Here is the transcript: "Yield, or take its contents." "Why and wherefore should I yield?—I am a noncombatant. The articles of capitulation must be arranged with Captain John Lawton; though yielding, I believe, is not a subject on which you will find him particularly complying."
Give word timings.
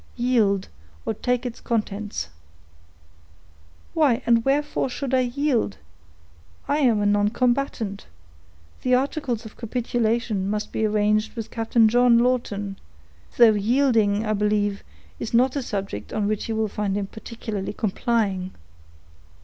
"Yield, 0.15 0.67
or 1.05 1.13
take 1.13 1.45
its 1.45 1.61
contents." 1.61 2.29
"Why 3.93 4.23
and 4.25 4.43
wherefore 4.43 4.89
should 4.89 5.13
I 5.13 5.19
yield?—I 5.19 6.79
am 6.79 7.01
a 7.03 7.05
noncombatant. 7.05 8.05
The 8.81 8.95
articles 8.95 9.45
of 9.45 9.57
capitulation 9.57 10.49
must 10.49 10.71
be 10.71 10.85
arranged 10.87 11.35
with 11.35 11.51
Captain 11.51 11.87
John 11.87 12.17
Lawton; 12.17 12.79
though 13.37 13.53
yielding, 13.53 14.25
I 14.25 14.33
believe, 14.33 14.83
is 15.19 15.35
not 15.35 15.55
a 15.55 15.61
subject 15.61 16.11
on 16.11 16.27
which 16.27 16.49
you 16.49 16.55
will 16.55 16.67
find 16.67 16.97
him 16.97 17.05
particularly 17.05 17.73
complying." 17.73 18.53